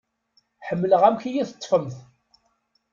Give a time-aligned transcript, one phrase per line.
[0.67, 1.97] Ḥemmleɣ amek i yi-teṭfemt.